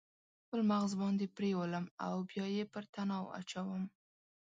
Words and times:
خپل 0.43 0.61
مغز 0.71 0.91
باندې 1.01 1.33
پریولم 1.37 1.85
او 2.05 2.13
بیا 2.29 2.45
یې 2.55 2.63
پر 2.73 2.83
تناو 2.93 3.25
اچوم 3.39 3.83